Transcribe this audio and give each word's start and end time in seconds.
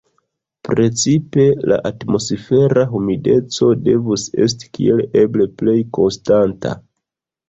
Precipe 0.67 1.43
la 1.71 1.75
atmosfera 1.89 2.85
humideco 2.99 3.69
devus 3.89 4.23
esti 4.47 4.71
kiel 4.79 5.05
eble 5.21 5.47
plej 5.61 5.77
konstanta. 5.99 6.73